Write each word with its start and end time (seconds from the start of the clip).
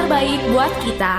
Kabar 0.00 0.16
baik 0.16 0.40
buat 0.56 0.72
kita 0.80 1.14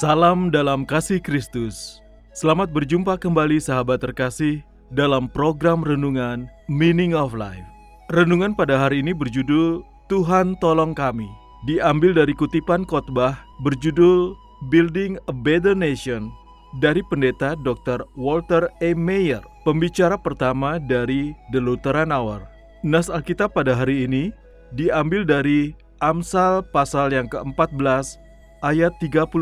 Salam 0.00 0.48
dalam 0.48 0.88
kasih 0.88 1.20
Kristus. 1.20 2.00
Selamat 2.32 2.72
berjumpa 2.72 3.20
kembali 3.20 3.60
sahabat 3.60 4.00
terkasih 4.00 4.64
dalam 4.88 5.28
program 5.28 5.84
renungan 5.84 6.48
Meaning 6.72 7.12
of 7.12 7.36
Life. 7.36 7.68
Renungan 8.16 8.56
pada 8.56 8.80
hari 8.80 9.04
ini 9.04 9.12
berjudul 9.12 9.84
Tuhan 10.08 10.56
tolong 10.64 10.96
kami. 10.96 11.28
Diambil 11.68 12.16
dari 12.16 12.32
kutipan 12.32 12.88
khotbah 12.88 13.44
berjudul 13.60 14.32
Building 14.72 15.20
a 15.28 15.36
Better 15.36 15.76
Nation 15.76 16.32
dari 16.80 17.04
pendeta 17.04 17.52
Dr. 17.60 18.08
Walter 18.16 18.72
A. 18.80 18.96
Mayer, 18.96 19.44
pembicara 19.68 20.16
pertama 20.16 20.80
dari 20.80 21.36
The 21.52 21.60
Lutheran 21.60 22.08
Hour. 22.08 22.59
Nas 22.80 23.12
Alkitab 23.12 23.52
pada 23.52 23.76
hari 23.76 24.08
ini 24.08 24.32
diambil 24.72 25.28
dari 25.28 25.76
Amsal 26.00 26.64
pasal 26.72 27.12
yang 27.12 27.28
ke-14 27.28 28.16
ayat 28.64 28.96
34. 29.04 29.36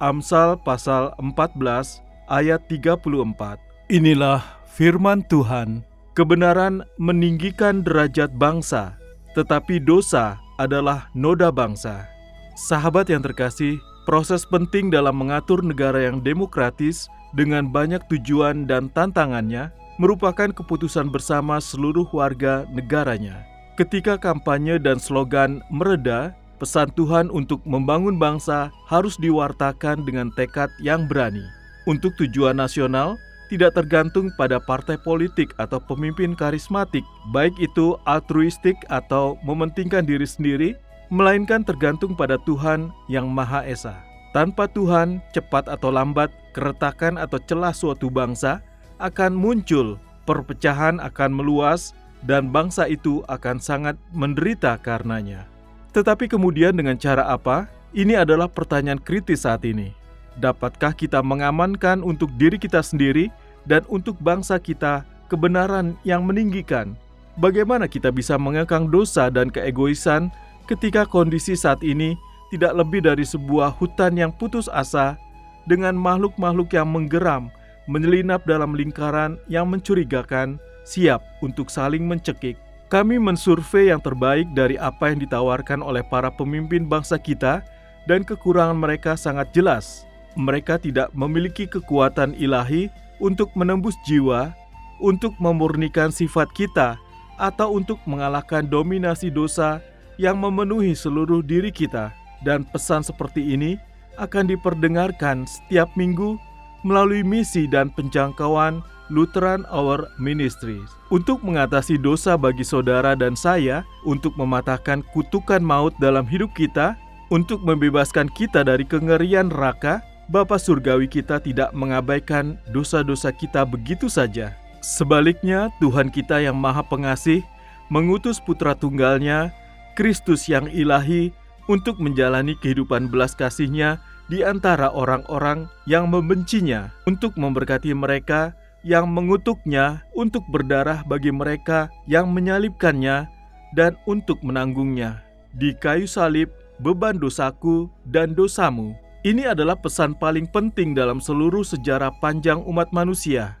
Amsal 0.00 0.56
pasal 0.64 1.12
14 1.20 2.00
ayat 2.32 2.64
34. 2.72 3.60
Inilah 3.92 4.40
firman 4.72 5.20
Tuhan. 5.28 5.84
Kebenaran 6.16 6.80
meninggikan 6.96 7.84
derajat 7.84 8.32
bangsa, 8.40 8.96
tetapi 9.36 9.76
dosa 9.76 10.40
adalah 10.56 11.12
noda 11.12 11.52
bangsa. 11.52 12.08
Sahabat 12.56 13.12
yang 13.12 13.20
terkasih, 13.20 13.76
proses 14.08 14.48
penting 14.48 14.88
dalam 14.88 15.12
mengatur 15.12 15.60
negara 15.60 16.08
yang 16.08 16.24
demokratis 16.24 17.04
dengan 17.36 17.68
banyak 17.68 18.00
tujuan 18.08 18.64
dan 18.64 18.88
tantangannya 18.96 19.68
merupakan 19.96 20.52
keputusan 20.52 21.08
bersama 21.08 21.60
seluruh 21.60 22.08
warga 22.12 22.68
negaranya. 22.72 23.44
Ketika 23.76 24.16
kampanye 24.16 24.80
dan 24.80 24.96
slogan 24.96 25.60
mereda, 25.68 26.32
pesan 26.56 26.88
Tuhan 26.96 27.28
untuk 27.28 27.60
membangun 27.68 28.16
bangsa 28.16 28.72
harus 28.88 29.20
diwartakan 29.20 30.04
dengan 30.08 30.32
tekad 30.32 30.72
yang 30.80 31.04
berani. 31.04 31.44
Untuk 31.84 32.16
tujuan 32.16 32.56
nasional, 32.56 33.20
tidak 33.46 33.78
tergantung 33.78 34.32
pada 34.34 34.58
partai 34.58 34.98
politik 34.98 35.54
atau 35.60 35.78
pemimpin 35.78 36.34
karismatik, 36.34 37.04
baik 37.30 37.54
itu 37.62 37.94
altruistik 38.08 38.74
atau 38.90 39.38
mementingkan 39.46 40.02
diri 40.02 40.26
sendiri, 40.26 40.74
melainkan 41.14 41.62
tergantung 41.62 42.18
pada 42.18 42.40
Tuhan 42.42 42.90
yang 43.06 43.30
Maha 43.30 43.62
Esa. 43.62 44.02
Tanpa 44.34 44.66
Tuhan, 44.66 45.22
cepat 45.30 45.70
atau 45.70 45.94
lambat, 45.94 46.28
keretakan 46.52 47.16
atau 47.16 47.38
celah 47.46 47.72
suatu 47.72 48.10
bangsa 48.10 48.60
akan 48.98 49.36
muncul, 49.36 50.00
perpecahan 50.24 51.00
akan 51.00 51.30
meluas, 51.32 51.92
dan 52.24 52.50
bangsa 52.50 52.88
itu 52.90 53.22
akan 53.30 53.60
sangat 53.60 53.94
menderita 54.10 54.76
karenanya. 54.80 55.46
Tetapi 55.94 56.28
kemudian 56.28 56.76
dengan 56.76 56.98
cara 56.98 57.24
apa? 57.30 57.70
Ini 57.96 58.26
adalah 58.26 58.50
pertanyaan 58.50 59.00
kritis 59.00 59.48
saat 59.48 59.64
ini. 59.64 59.94
Dapatkah 60.36 60.92
kita 60.92 61.24
mengamankan 61.24 62.04
untuk 62.04 62.28
diri 62.36 62.60
kita 62.60 62.84
sendiri 62.84 63.32
dan 63.64 63.80
untuk 63.88 64.20
bangsa 64.20 64.60
kita 64.60 65.08
kebenaran 65.32 65.96
yang 66.04 66.28
meninggikan? 66.28 66.92
Bagaimana 67.40 67.88
kita 67.88 68.12
bisa 68.12 68.36
mengekang 68.36 68.92
dosa 68.92 69.32
dan 69.32 69.48
keegoisan 69.48 70.28
ketika 70.68 71.08
kondisi 71.08 71.56
saat 71.56 71.80
ini 71.80 72.16
tidak 72.52 72.76
lebih 72.76 73.00
dari 73.04 73.24
sebuah 73.24 73.72
hutan 73.76 74.16
yang 74.16 74.32
putus 74.32 74.68
asa 74.68 75.16
dengan 75.64 75.96
makhluk-makhluk 75.96 76.70
yang 76.72 76.88
menggeram, 76.88 77.48
menyelinap 77.86 78.46
dalam 78.46 78.74
lingkaran 78.74 79.38
yang 79.50 79.70
mencurigakan, 79.70 80.58
siap 80.86 81.22
untuk 81.42 81.70
saling 81.70 82.06
mencekik? 82.06 82.58
Kami 82.86 83.18
mensurvei 83.18 83.90
yang 83.90 83.98
terbaik 83.98 84.46
dari 84.54 84.78
apa 84.78 85.10
yang 85.10 85.18
ditawarkan 85.18 85.82
oleh 85.82 86.06
para 86.06 86.30
pemimpin 86.30 86.86
bangsa 86.86 87.18
kita, 87.18 87.66
dan 88.06 88.22
kekurangan 88.22 88.78
mereka 88.78 89.18
sangat 89.18 89.50
jelas. 89.50 90.06
Mereka 90.38 90.78
tidak 90.78 91.10
memiliki 91.10 91.66
kekuatan 91.66 92.38
ilahi 92.38 92.86
untuk 93.18 93.50
menembus 93.58 93.98
jiwa, 94.06 94.54
untuk 95.02 95.34
memurnikan 95.42 96.14
sifat 96.14 96.46
kita, 96.54 96.94
atau 97.42 97.74
untuk 97.74 97.98
mengalahkan 98.06 98.62
dominasi 98.64 99.34
dosa 99.34 99.82
yang 100.16 100.38
memenuhi 100.38 100.94
seluruh 100.94 101.42
diri 101.42 101.74
kita. 101.74 102.14
Dan 102.44 102.62
pesan 102.68 103.02
seperti 103.02 103.56
ini 103.56 103.80
akan 104.16 104.48
diperdengarkan 104.48 105.44
setiap 105.48 105.90
minggu 105.98 106.38
melalui 106.86 107.26
misi 107.26 107.66
dan 107.66 107.90
penjangkauan 107.90 108.78
Lutheran 109.10 109.66
Hour 109.70 110.06
Ministries 110.22 110.90
untuk 111.10 111.42
mengatasi 111.42 111.98
dosa 111.98 112.38
bagi 112.38 112.62
saudara 112.62 113.18
dan 113.18 113.34
saya, 113.34 113.82
untuk 114.06 114.34
mematahkan 114.38 115.02
kutukan 115.10 115.62
maut 115.62 115.94
dalam 115.98 116.26
hidup 116.26 116.50
kita, 116.54 116.94
untuk 117.30 117.62
membebaskan 117.62 118.30
kita 118.30 118.62
dari 118.62 118.86
kengerian 118.86 119.50
neraka. 119.50 120.02
Bapa 120.26 120.58
Surgawi 120.58 121.06
kita 121.06 121.38
tidak 121.38 121.70
mengabaikan 121.70 122.58
dosa-dosa 122.74 123.30
kita 123.30 123.62
begitu 123.62 124.10
saja. 124.10 124.58
Sebaliknya, 124.82 125.70
Tuhan 125.78 126.10
kita 126.10 126.42
yang 126.42 126.58
Maha 126.58 126.82
Pengasih 126.82 127.46
mengutus 127.94 128.42
Putra 128.42 128.74
Tunggalnya, 128.74 129.54
Kristus 129.94 130.50
yang 130.50 130.66
ilahi, 130.66 131.30
untuk 131.70 131.98
menjalani 132.02 132.58
kehidupan 132.58 133.06
belas 133.10 133.34
kasihnya 133.38 134.02
di 134.26 134.42
antara 134.42 134.90
orang-orang 134.90 135.70
yang 135.86 136.10
membencinya, 136.10 136.90
untuk 137.06 137.38
memberkati 137.38 137.94
mereka 137.94 138.54
yang 138.86 139.10
mengutuknya 139.10 140.06
untuk 140.14 140.46
berdarah 140.46 141.02
bagi 141.10 141.34
mereka 141.34 141.90
yang 142.06 142.30
menyalibkannya 142.30 143.26
dan 143.74 143.98
untuk 144.06 144.38
menanggungnya. 144.46 145.26
Di 145.58 145.74
kayu 145.78 146.06
salib, 146.06 146.50
beban 146.78 147.18
dosaku 147.18 147.90
dan 148.06 148.36
dosamu. 148.36 148.94
Ini 149.26 149.58
adalah 149.58 149.74
pesan 149.74 150.14
paling 150.14 150.46
penting 150.46 150.94
dalam 150.94 151.18
seluruh 151.18 151.66
sejarah 151.66 152.14
panjang 152.22 152.62
umat 152.62 152.94
manusia. 152.94 153.58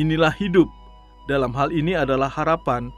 Inilah 0.00 0.32
hidup. 0.40 0.64
Dalam 1.28 1.52
hal 1.52 1.68
ini 1.68 1.92
adalah 1.92 2.32
harapan. 2.32 2.88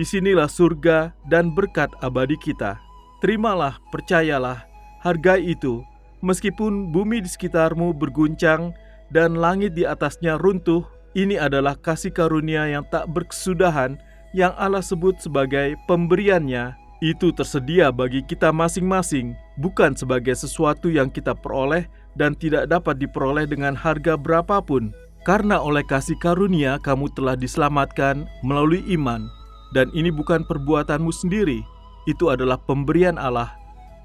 Di 0.00 0.04
sinilah 0.06 0.48
surga 0.48 1.12
dan 1.28 1.52
berkat 1.52 1.92
abadi 2.00 2.40
kita. 2.40 2.80
Terimalah, 3.20 3.76
percayalah, 3.92 4.64
hargai 5.04 5.44
itu. 5.44 5.84
Meskipun 6.18 6.90
bumi 6.90 7.22
di 7.22 7.30
sekitarmu 7.30 7.94
berguncang 7.94 8.74
dan 9.14 9.38
langit 9.38 9.78
di 9.78 9.86
atasnya 9.86 10.34
runtuh, 10.34 10.82
ini 11.14 11.38
adalah 11.38 11.78
kasih 11.78 12.10
karunia 12.10 12.66
yang 12.66 12.84
tak 12.90 13.06
berkesudahan 13.10 13.96
yang 14.36 14.52
Allah 14.58 14.82
sebut 14.82 15.16
sebagai 15.22 15.78
pemberiannya. 15.86 16.74
Itu 16.98 17.30
tersedia 17.30 17.94
bagi 17.94 18.26
kita 18.26 18.50
masing-masing, 18.50 19.38
bukan 19.62 19.94
sebagai 19.94 20.34
sesuatu 20.34 20.90
yang 20.90 21.06
kita 21.06 21.30
peroleh 21.30 21.86
dan 22.18 22.34
tidak 22.34 22.66
dapat 22.66 22.98
diperoleh 22.98 23.46
dengan 23.46 23.78
harga 23.78 24.18
berapapun. 24.18 24.90
Karena 25.22 25.62
oleh 25.62 25.86
kasih 25.86 26.18
karunia 26.18 26.82
kamu 26.82 27.06
telah 27.14 27.38
diselamatkan 27.38 28.26
melalui 28.42 28.82
iman. 28.98 29.30
Dan 29.70 29.92
ini 29.94 30.10
bukan 30.10 30.42
perbuatanmu 30.42 31.12
sendiri, 31.12 31.62
itu 32.08 32.32
adalah 32.32 32.56
pemberian 32.56 33.20
Allah, 33.20 33.52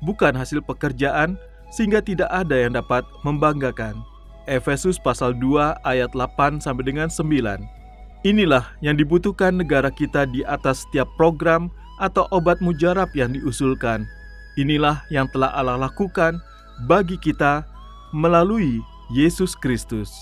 bukan 0.03 0.35
hasil 0.35 0.59
pekerjaan, 0.61 1.39
sehingga 1.73 2.05
tidak 2.05 2.29
ada 2.29 2.53
yang 2.53 2.77
dapat 2.77 3.01
membanggakan. 3.25 4.05
Efesus 4.45 5.01
pasal 5.01 5.33
2 5.33 5.81
ayat 5.81 6.13
8 6.13 6.61
sampai 6.61 6.85
dengan 6.85 7.09
9. 7.09 7.65
Inilah 8.23 8.77
yang 8.79 8.95
dibutuhkan 8.95 9.57
negara 9.57 9.89
kita 9.89 10.29
di 10.29 10.45
atas 10.45 10.85
setiap 10.85 11.09
program 11.17 11.73
atau 11.97 12.29
obat 12.29 12.61
mujarab 12.61 13.09
yang 13.17 13.33
diusulkan. 13.33 14.05
Inilah 14.55 15.01
yang 15.09 15.25
telah 15.33 15.49
Allah 15.51 15.89
lakukan 15.89 16.37
bagi 16.85 17.17
kita 17.17 17.65
melalui 18.13 18.79
Yesus 19.11 19.57
Kristus. 19.57 20.13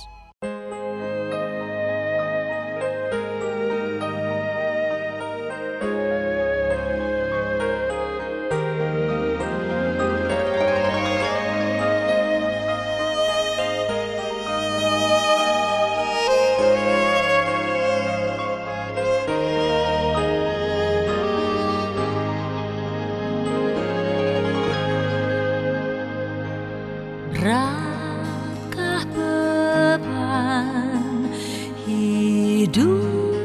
hidupmu. 32.71 33.35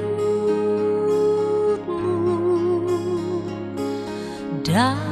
Dan 4.63 5.06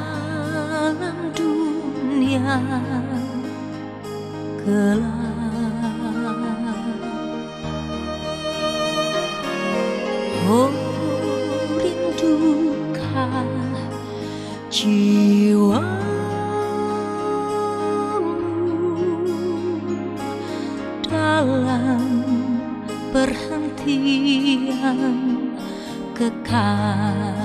kekal. 26.17 27.44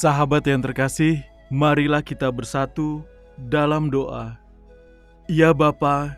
Sahabat 0.00 0.48
yang 0.48 0.64
terkasih, 0.64 1.20
marilah 1.52 2.00
kita 2.00 2.32
bersatu 2.32 3.04
dalam 3.36 3.92
doa. 3.92 4.40
Ya 5.28 5.52
Bapa, 5.52 6.16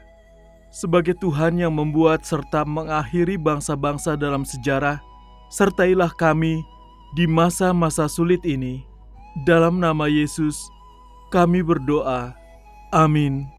sebagai 0.70 1.18
Tuhan 1.18 1.58
yang 1.58 1.74
membuat 1.74 2.22
serta 2.22 2.62
mengakhiri 2.62 3.34
bangsa-bangsa 3.34 4.14
dalam 4.14 4.46
sejarah, 4.46 5.02
sertailah 5.50 6.14
kami 6.14 6.62
di 7.18 7.26
masa-masa 7.26 8.06
sulit 8.06 8.38
ini. 8.46 8.86
Dalam 9.42 9.82
nama 9.82 10.06
Yesus, 10.06 10.62
kami 11.34 11.58
berdoa. 11.58 12.38
Amin. 12.94 13.50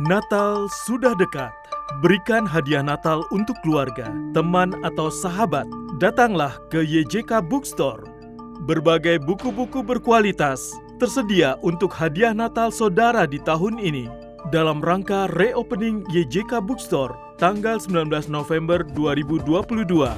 Natal 0.00 0.64
sudah 0.88 1.12
dekat. 1.12 1.52
Berikan 2.00 2.48
hadiah 2.48 2.80
Natal 2.80 3.20
untuk 3.36 3.60
keluarga, 3.60 4.08
teman, 4.32 4.80
atau 4.80 5.12
sahabat. 5.12 5.68
Datanglah 6.00 6.56
ke 6.72 6.80
YJK 6.80 7.44
Bookstore. 7.44 8.17
Berbagai 8.66 9.22
buku-buku 9.22 9.86
berkualitas 9.86 10.74
tersedia 10.98 11.54
untuk 11.62 11.94
hadiah 11.94 12.34
Natal 12.34 12.74
saudara 12.74 13.22
di 13.22 13.38
tahun 13.38 13.78
ini. 13.78 14.10
Dalam 14.50 14.82
rangka 14.82 15.30
reopening 15.38 16.02
YJK 16.10 16.58
Bookstore 16.66 17.14
tanggal 17.38 17.78
19 17.78 18.10
November 18.26 18.82
2022. 18.98 20.10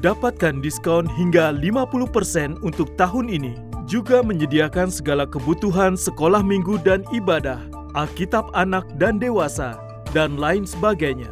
Dapatkan 0.00 0.64
diskon 0.64 1.04
hingga 1.04 1.52
50% 1.52 2.64
untuk 2.64 2.96
tahun 2.96 3.28
ini. 3.28 3.54
juga 3.82 4.22
menyediakan 4.24 4.88
segala 4.88 5.26
kebutuhan 5.26 5.98
sekolah 5.98 6.40
minggu 6.40 6.80
dan 6.80 7.02
ibadah, 7.12 7.60
Alkitab 7.92 8.48
anak 8.56 8.86
dan 8.96 9.18
dewasa, 9.20 9.76
dan 10.16 10.38
lain 10.40 10.64
sebagainya. 10.64 11.28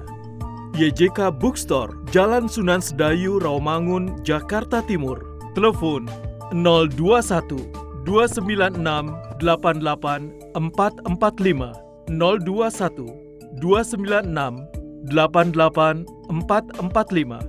YJK 0.77 1.31
Bookstore, 1.41 1.97
Jalan 2.13 2.51
Sunan 2.51 2.83
Sedayu, 2.83 3.41
Rawamangun, 3.41 4.21
Jakarta 4.27 4.85
Timur. 4.85 5.25
Telepon 5.55 6.30
021 6.53 7.71
296 8.05 9.15
88 9.39 10.55
445 10.55 11.73
021 12.11 13.31
296 13.61 14.67
88 15.09 16.05
445. 16.29 17.41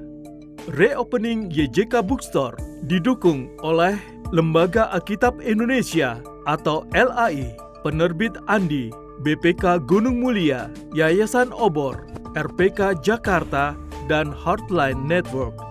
Reopening 0.77 1.49
YJK 1.49 2.05
Bookstore 2.05 2.53
didukung 2.85 3.49
oleh 3.65 3.97
Lembaga 4.29 4.87
Alkitab 4.93 5.41
Indonesia 5.43 6.21
atau 6.45 6.85
LAI, 6.93 7.51
Penerbit 7.83 8.37
Andi, 8.47 8.93
BPK 9.25 9.83
Gunung 9.89 10.21
Mulia, 10.21 10.69
Yayasan 10.95 11.51
Obor, 11.51 12.05
RPK 12.37 13.01
Jakarta, 13.03 13.75
dan 14.07 14.31
Heartline 14.31 15.01
Network. 15.03 15.70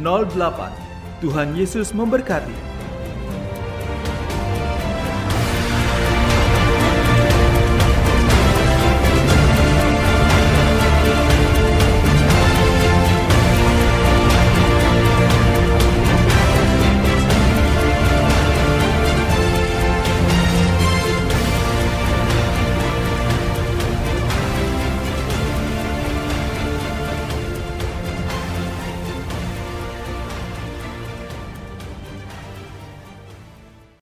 8008. 0.00 0.72
Tuhan 1.20 1.52
Yesus 1.52 1.92
memberkati. 1.92 2.69